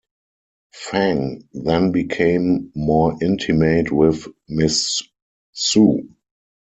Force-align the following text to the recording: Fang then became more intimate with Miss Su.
Fang 0.73 1.47
then 1.53 1.91
became 1.91 2.71
more 2.73 3.15
intimate 3.21 3.91
with 3.91 4.27
Miss 4.49 5.03
Su. 5.53 6.09